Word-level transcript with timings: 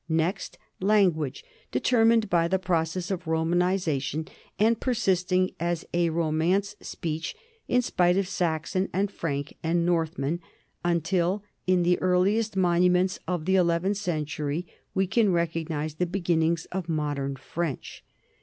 Next, 0.09 0.57
lan 0.79 1.11
guage, 1.11 1.43
determined 1.71 2.27
by 2.27 2.47
the 2.47 2.57
process 2.57 3.11
of 3.11 3.25
Romanization 3.25 4.27
and 4.57 4.79
persisting 4.79 5.51
as 5.59 5.85
a 5.93 6.09
Romance 6.09 6.75
speech 6.81 7.35
in 7.67 7.83
spite 7.83 8.17
of 8.17 8.27
Saxon 8.27 8.89
and 8.93 9.11
Frank 9.11 9.57
and 9.61 9.85
Northman, 9.85 10.39
until 10.83 11.43
in 11.67 11.83
the 11.83 11.99
earliest 12.01 12.57
monuments 12.57 13.19
of 13.27 13.45
the 13.45 13.57
eleventh 13.57 13.97
century 13.97 14.65
we 14.95 15.05
can 15.05 15.31
recognize 15.31 15.93
the 15.93 16.07
beginnings 16.07 16.65
of 16.71 16.89
modern 16.89 17.35
French. 17.35 18.03